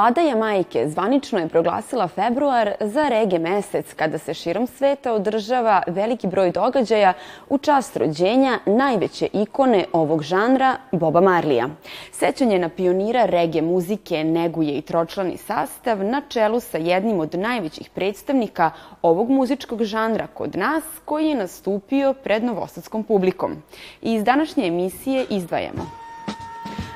[0.00, 6.26] Vlada Jamajke zvanično je proglasila februar za rege mesec kada se širom sveta održava veliki
[6.26, 7.12] broj događaja
[7.48, 11.68] u čast rođenja najveće ikone ovog žanra Boba Marlija.
[12.12, 17.90] Sećanje na pionira rege muzike neguje i tročlani sastav na čelu sa jednim od najvećih
[17.90, 18.70] predstavnika
[19.02, 23.62] ovog muzičkog žanra kod nas koji je nastupio pred novosadskom publikom.
[24.02, 25.99] Iz današnje emisije izdvajamo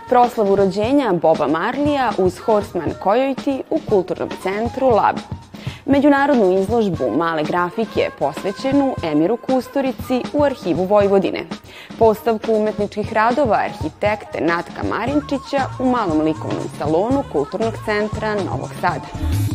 [0.08, 5.16] proslavu rođenja Boba Marlija uz Horseman Coyote u kulturnom centru Lab.
[5.86, 11.44] Međunarodnu izložbu male grafike posvećenu Emiru Kusturici u arhivu Vojvodine.
[11.98, 19.53] Postavku umetničkih radova arhitekte Natka Marinčića u malom likovnom salonu Kulturnog centra Novog Sada.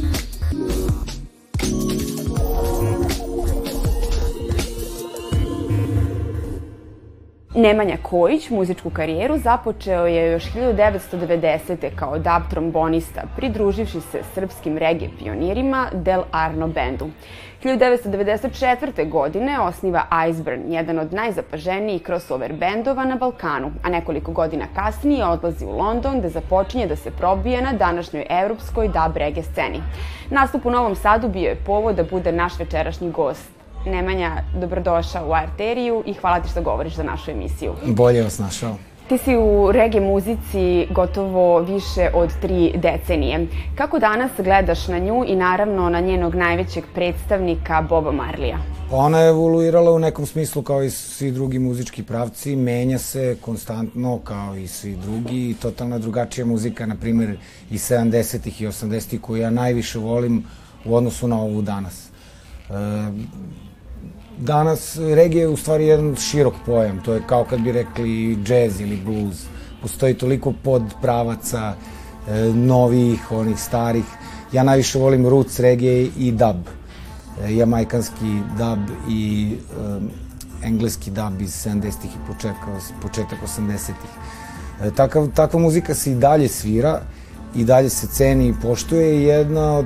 [7.56, 11.96] Nemanja Kojić muzičku karijeru započeo je još 1990.
[11.96, 17.10] kao dub trombonista, pridruživši se srpskim reggae pionirima Del Arno bendu.
[17.64, 19.10] 1994.
[19.10, 25.66] godine osniva Iceburn, jedan od najzapaženijih crossover bendova na Balkanu, a nekoliko godina kasnije odlazi
[25.66, 29.82] u London gde započinje da se probije na današnjoj evropskoj dub reggae sceni.
[30.30, 33.59] Nastup u Novom Sadu bio je povod da bude naš večerašnji gost
[33.90, 37.74] Nemanja, dobrodošao u Arteriju i hvala ti što govoriš za našu emisiju.
[37.86, 38.76] Bolje vas našao.
[39.10, 43.48] Ti si u reggae muzici gotovo više od tri decenije.
[43.76, 48.58] Kako danas gledaš na nju i naravno na njenog najvećeg predstavnika Boba Marlija?
[48.92, 54.20] Ona je evoluirala u nekom smislu kao i svi drugi muzički pravci, menja se konstantno
[54.24, 57.38] kao i svi drugi i totalno drugačija muzika, na primjer
[57.72, 60.44] i 70-ih i 80-ih koju ja najviše volim
[60.86, 62.10] u odnosu na ovu danas.
[62.70, 62.74] E,
[64.40, 67.02] danas regije je u stvari jedan širok pojam.
[67.04, 69.46] To je kao kad bi rekli jazz ili blues.
[69.82, 71.74] Postoji toliko podpravaca,
[72.28, 74.06] e, novih, onih starih.
[74.52, 76.68] Ja najviše volim roots regije i dub.
[77.44, 84.12] E, jamajkanski dub i e, engleski dub iz 70-ih i početka, početak 80-ih.
[84.82, 87.02] E, takav, takva muzika se i dalje svira
[87.56, 89.86] i dalje se ceni i poštuje jedna od,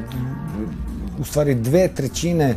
[1.20, 2.56] u stvari dve trećine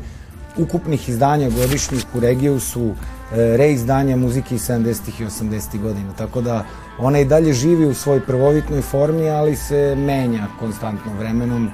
[0.58, 5.22] ukupnih izdanja godišnjih u regiju su e, reizdanja muzike iz 70.
[5.22, 5.80] i 80.
[5.80, 6.12] godina.
[6.18, 6.64] Tako da
[6.98, 11.70] ona i dalje živi u svojoj prvovitnoj formi, ali se menja konstantno vremenom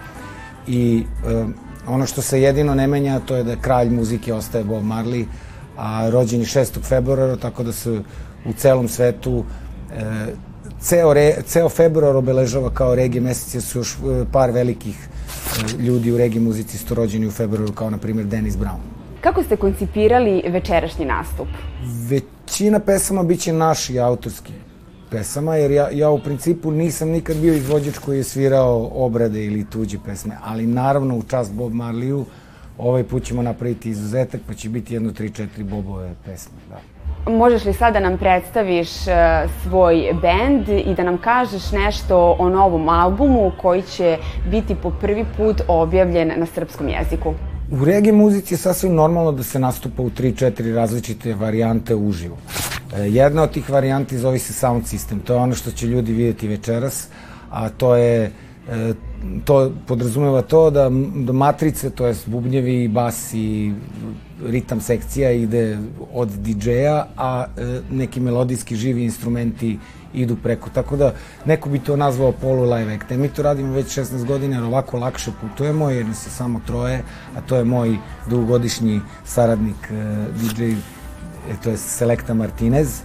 [0.67, 1.45] i e,
[1.87, 5.25] ono što se jedino ne menja to je da kralj muzike ostaje Bob Marley,
[5.77, 6.83] a rođen je 6.
[6.83, 8.01] februara, tako da se
[8.45, 9.45] u celom svetu
[9.93, 10.35] e,
[10.81, 15.09] ceo, re, ceo februar obeležava kao regije mesec, su još e, par velikih
[15.79, 18.79] ljudi u regiji muzici su rođeni u februaru, kao na primjer Dennis Brown.
[19.21, 21.49] Kako ste koncipirali večerašnji nastup?
[22.09, 24.53] Većina pesama biće naši autorski
[25.11, 29.67] pesama, jer ja, ja u principu nisam nikad bio izvođač koji je svirao obrade ili
[29.71, 32.25] tuđe pesme, ali naravno u čast Bob Marleyu
[32.79, 36.92] ovaj put ćemo napraviti izuzetak, pa će biti jedno, tri, četiri Bobove pesme, da.
[37.27, 42.49] Možeš li sada da nam predstaviš uh, svoj bend i da nam kažeš nešto o
[42.49, 44.19] novom albumu koji će
[44.51, 47.35] biti po prvi put objavljen na srpskom jeziku?
[47.71, 52.37] U reggae muzici je sasvim normalno da se nastupa u 3-4 različite varijante uživo.
[52.97, 55.23] E, jedna od tih varijanti zove se sound system.
[55.25, 57.09] To je ono što će ljudi vidjeti večeras,
[57.51, 58.31] a to je e,
[59.45, 63.73] to podrazumeva to da, da matrice, to jest bubnjevi, bas i
[64.47, 65.79] ritam sekcija ide
[66.13, 69.79] od DJ-a, a e, neki melodijski živi instrumenti
[70.15, 70.71] idu preko.
[70.71, 71.13] Tako da
[71.45, 73.13] neko bi to nazvao polu live act.
[73.13, 76.61] E, mi to radimo već 16 godina jer ovako lakše putujemo jer nas je samo
[76.67, 77.03] troje,
[77.37, 77.97] a to je moj
[78.31, 80.75] dugogodišnji saradnik e, DJ, e,
[81.65, 83.01] to je Selekta Martinez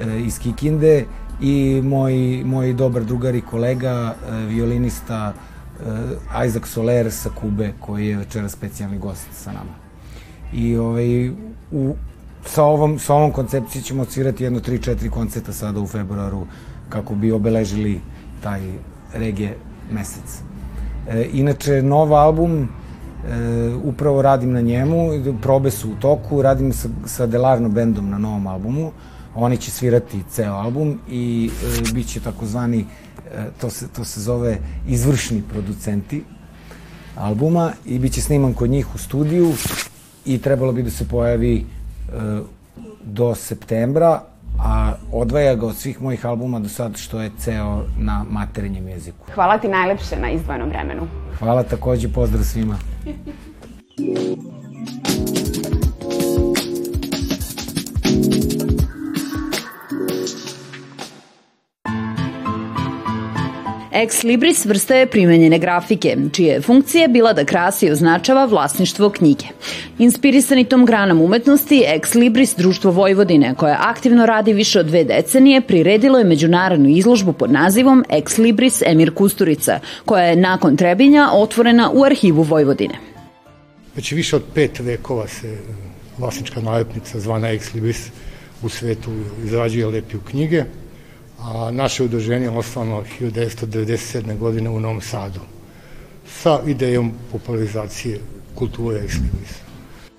[0.00, 1.04] e, iz Kikinde
[1.40, 8.06] i moj, moj dobar drugar i kolega, e, violinista e, Isaac Soler sa Kube, koji
[8.06, 9.74] je večera specijalni gost sa nama.
[10.52, 11.28] I ovaj,
[11.72, 11.94] u,
[12.44, 16.46] sa, ovom, sa ovom koncepcijom ćemo odsvirati jedno 3-4 koncerta sada u februaru
[16.88, 18.00] kako bi obeležili
[18.42, 18.60] taj
[19.14, 19.56] regije
[19.92, 20.42] mesec.
[21.08, 22.68] E, inače, nov album, e,
[23.84, 25.10] upravo radim na njemu,
[25.42, 28.92] probe su u toku, radim sa, sa Delarno bendom na novom albumu,
[29.34, 32.84] oni će svirati ceo album i e, bit će takozvani,
[33.34, 34.58] e, to, se, to se zove
[34.88, 36.24] izvršni producenti
[37.16, 39.52] albuma i bit će sniman kod njih u studiju
[40.24, 41.64] i trebalo bi da se pojavi e,
[43.04, 44.22] do septembra,
[44.58, 49.32] a odvaja ga od svih mojih albuma do sad što je ceo na materinjem jeziku.
[49.34, 51.08] Hvala ti najlepše na izdvojenom vremenu.
[51.38, 52.78] Hvala takođe, pozdrav svima.
[63.98, 69.10] Ex Libris vrsta je primenjene grafike, čije je funkcija bila da krasi i označava vlasništvo
[69.10, 69.44] knjige.
[69.98, 75.60] Inspirisani tom granom umetnosti, Ex Libris Društvo Vojvodine, koje aktivno radi više od dve decenije,
[75.60, 81.90] priredilo je međunarodnu izložbu pod nazivom Ex Libris Emir Kusturica, koja je nakon Trebinja otvorena
[81.94, 82.94] u arhivu Vojvodine.
[83.96, 85.58] Već više od pet vekova se
[86.18, 88.06] vlasnička nalepnica zvana Ex Libris
[88.62, 89.10] u svetu
[89.44, 90.64] izrađuje lepi u knjige
[91.38, 94.38] a naše udruženje je osnovano 1997.
[94.38, 95.40] godine u Novom Sadu
[96.26, 98.20] sa idejom popularizacije
[98.54, 99.68] kulture ekslibisa.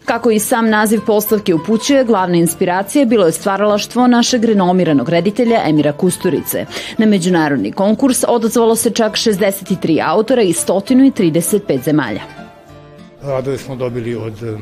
[0.06, 5.92] Kako i sam naziv postavke upućuje, glavna inspiracija bilo je stvaralaštvo našeg renomiranog reditelja Emira
[5.92, 6.66] Kusturice.
[6.98, 12.22] Na međunarodni konkurs odazvalo se čak 63 autora iz 135 zemalja.
[13.22, 14.62] Radove smo dobili od um,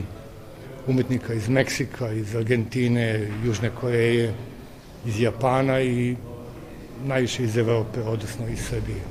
[0.87, 4.33] umetnika iz Meksika, iz Argentine, Južne Koreje,
[5.05, 6.15] iz Japana i
[7.05, 9.01] najviše iz Evrope, odnosno iz Srbije.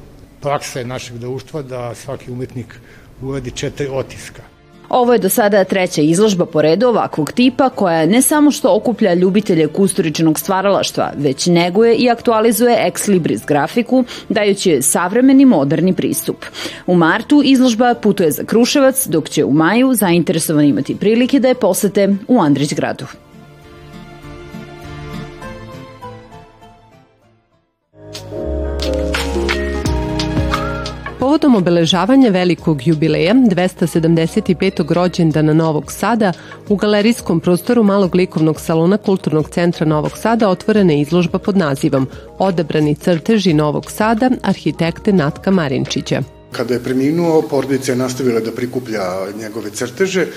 [0.41, 2.81] Praksa je našeg društva da svaki umetnik
[3.23, 4.43] uradi četiri otiska.
[4.89, 9.15] Ovo je do sada treća izložba po redu ovakvog tipa koja ne samo što okuplja
[9.15, 16.45] ljubitelje kusturičnog stvaralaštva, već neguje i aktualizuje ex libris grafiku, dajući savremeni moderni pristup.
[16.87, 21.55] U martu izložba putuje za Kruševac, dok će u maju zainteresovani imati prilike da je
[21.55, 23.07] posete u Andrić gradu.
[31.27, 34.93] Povodom obeležavanja velikog jubileja 275.
[34.93, 36.33] rođendana Novog Sada
[36.69, 42.09] u galerijskom prostoru Malog likovnog salona Kulturnog centra Novog Sada otvorena je izložba pod nazivom
[42.39, 46.36] Odabrani crteži Novog Sada arhitekte Natka Marinčića.
[46.57, 49.03] Kada je preminuo, porodica je nastavila da prikuplja
[49.39, 50.23] njegove crteže.
[50.23, 50.29] E,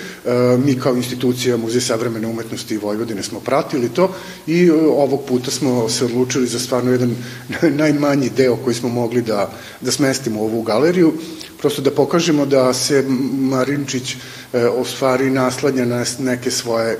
[0.66, 4.12] mi kao institucija Muzej savremene umetnosti Vojvodine smo pratili to
[4.48, 7.16] i e, ovog puta smo se odlučili za stvarno jedan
[7.82, 9.52] najmanji deo koji smo mogli da,
[9.82, 11.14] da smestimo u ovu galeriju
[11.62, 13.04] prosto da pokažemo da se
[13.52, 14.16] Marinčić
[14.54, 17.00] e, ostvari naslanja na neke svoje e,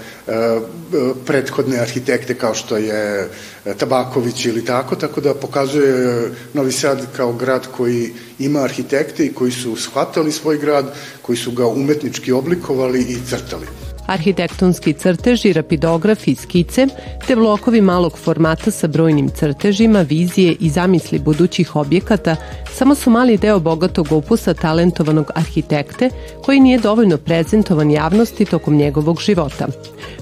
[1.26, 3.30] prethodne arhitekte kao što je
[3.78, 9.52] Tabaković ili tako, tako da pokazuje Novi Sad kao grad koji ima arhitekte i koji
[9.52, 13.68] su shvatali svoj grad, koji su ga umetnički oblikovali i crtali
[14.10, 16.88] arhitektonski crteži, rapidografi, skice,
[17.28, 22.36] te blokovi malog formata sa brojnim crtežima, vizije i zamisli budućih objekata
[22.74, 26.10] samo su mali deo bogatog opusa talentovanog arhitekte
[26.46, 29.68] koji nije dovoljno prezentovan javnosti tokom njegovog života.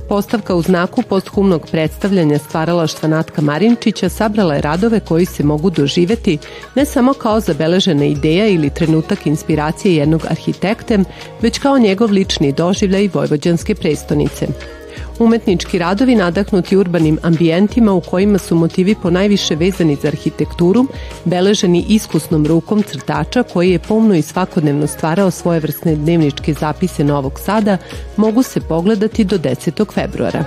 [0.10, 6.38] Postavka u znaku posthumnog predstavljanja stvaralaštva Natka Marinčića sabrala je radove koji se mogu doživeti
[6.76, 11.00] ne samo kao zabeležena ideja ili trenutak inspiracije jednog arhitekte,
[11.42, 14.48] već kao njegov lični doživljaj vojvođanske prestonice.
[15.20, 20.86] Umetnički radovi nadahnuti urbanim ambijentima u kojima su motivi po najviše vezani za arhitekturu,
[21.26, 27.40] beleženi iskusnom rukom crtača koji je pomno i svakodnevno stvarao svoje vrstne dnevničke zapise Novog
[27.40, 27.78] Sada,
[28.18, 29.94] mogu se pogledati do 10.
[29.94, 30.46] februara.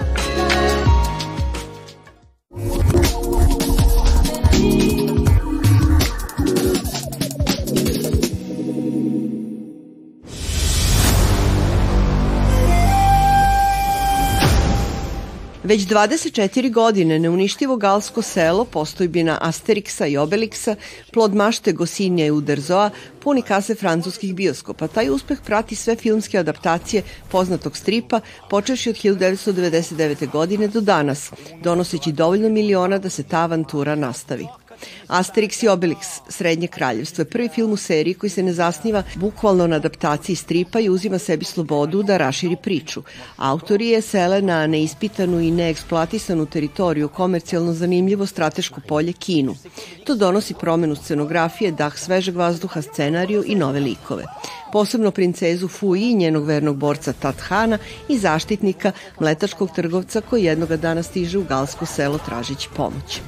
[15.65, 20.75] Već 24 godine neuništivo galsko selo, postojbina Asterixa i Obelixa,
[21.13, 22.91] plod mašte Gosinja i Uderzoa,
[23.23, 24.89] puni kase francuskih bioskopa.
[24.89, 30.31] Taj uspeh prati sve filmske adaptacije poznatog stripa, počeši od 1999.
[30.31, 31.31] godine do danas,
[31.63, 34.47] donoseći dovoljno miliona da se ta avantura nastavi.
[35.09, 39.67] Asterix i Obelix, Srednje kraljevstvo, je prvi film u seriji koji se ne zasniva bukvalno
[39.67, 43.03] na adaptaciji stripa i uzima sebi slobodu da raširi priču.
[43.37, 49.55] Autori je sele na neispitanu i neeksploatisanu teritoriju, komercijalno zanimljivo strateško polje Kinu.
[50.05, 54.25] To donosi promenu scenografije, dah svežeg vazduha, scenariju i nove likove
[54.73, 61.03] posebno princezu Fuji i njenog vernog borca Tathana i zaštitnika mletačkog trgovca koji jednoga dana
[61.03, 63.21] stiže u galsko selo tražići pomoć.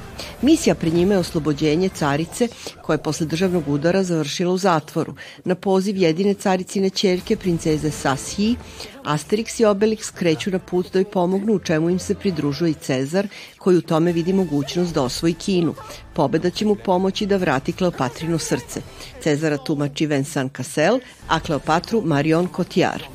[0.42, 2.48] Misija pred njima je oslobođenje carice
[2.82, 5.14] koja je posle državnog udara završila u zatvoru.
[5.44, 8.56] Na poziv jedine caricine čerke, princeze Sasji,
[9.04, 12.74] Asterix i Obelix kreću na put da joj pomognu, u čemu im se pridružuje i
[12.74, 15.74] Cezar, koji u tome vidi mogućnost da osvoji Kinu.
[16.14, 18.82] Pobeda će mu pomoći da vrati Kleopatrino srce.
[19.22, 20.98] Cezara tumači Vincent Cassel,
[21.32, 23.08] a Cleopatru Marion Cotillard.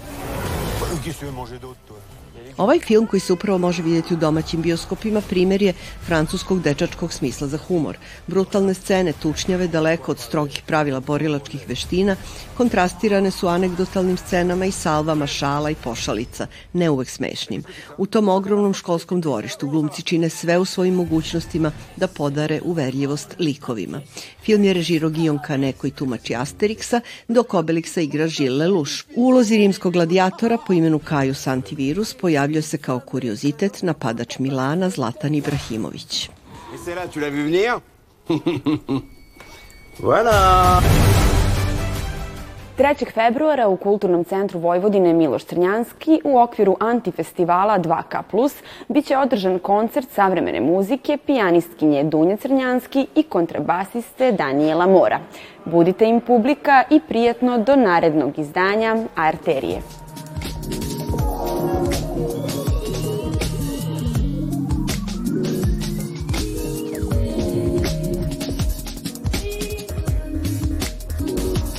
[2.58, 5.74] Ovaj film koji se upravo može vidjeti u domaćim bioskopima primer je
[6.06, 7.98] francuskog dečačkog smisla za humor.
[8.28, 12.16] Brutalne scene, tučnjave, daleko od strogih pravila borilačkih veština,
[12.58, 17.64] kontrastirane su anegdotalnim scenama i salvama šala i pošalica, ne uvek smešnim.
[17.98, 24.02] U tom ogromnom školskom dvorištu glumci čine sve u svojim mogućnostima da podare uverljivost likovima.
[24.44, 28.92] Film je režiro Guillaume Kane koji tumači Asterixa, dok Obelixa igra Gilles Lelouch.
[29.16, 32.14] U ulozi rimskog gladijatora po imenu Kajus Antivirus
[32.48, 36.30] pojavljuje se kao kuriozitet napadač Milana Zlatan Ibrahimović.
[36.74, 37.80] Et c'est là, tu l'as vu venir
[40.00, 40.82] Voilà
[42.78, 43.12] 3.
[43.14, 48.50] februara u Kulturnom centru Vojvodine Miloš Crnjanski u okviru antifestivala 2K+,
[48.88, 55.20] biće održan koncert savremene muzike pijanistkinje Dunje Crnjanski i kontrabasiste Danijela Mora.
[55.66, 60.07] Budite im publika i prijatno do narednog izdanja Arterije.